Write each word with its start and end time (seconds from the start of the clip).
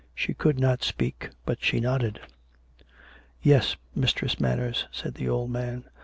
She 0.15 0.33
could 0.33 0.59
not 0.59 0.81
speak, 0.81 1.29
but 1.45 1.63
she 1.63 1.79
nodded." 1.79 2.21
Yes, 3.43 3.75
Mistress 3.93 4.39
Manners," 4.39 4.87
said 4.91 5.13
the 5.13 5.29
old 5.29 5.51
man. 5.51 5.83